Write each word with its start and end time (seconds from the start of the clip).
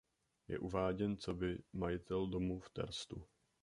Je 0.47 0.59
uváděn 0.59 1.17
coby 1.17 1.57
majitel 1.73 2.27
domu 2.27 2.59
v 2.59 2.69
Terstu. 2.69 3.25